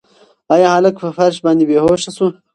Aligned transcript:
ایا 0.53 0.69
هلک 0.77 0.95
په 1.03 1.09
فرش 1.17 1.37
باندې 1.45 1.63
بې 1.69 1.77
هوښه 1.83 2.11
شو؟ 2.17 2.27